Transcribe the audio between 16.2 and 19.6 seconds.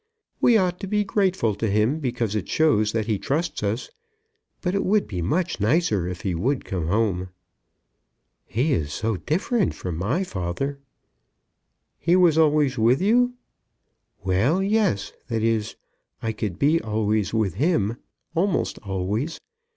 could be always with him, almost always.